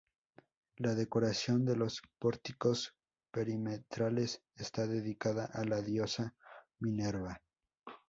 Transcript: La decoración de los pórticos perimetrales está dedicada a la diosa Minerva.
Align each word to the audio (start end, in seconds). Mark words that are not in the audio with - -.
La 0.77 0.95
decoración 0.95 1.63
de 1.63 1.75
los 1.75 2.01
pórticos 2.17 2.95
perimetrales 3.31 4.41
está 4.55 4.87
dedicada 4.87 5.45
a 5.45 5.63
la 5.63 5.83
diosa 5.83 6.33
Minerva. 6.79 7.43